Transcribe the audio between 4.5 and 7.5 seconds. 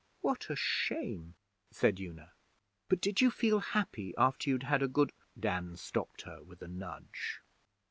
had a good' Dan stopped her with a nudge.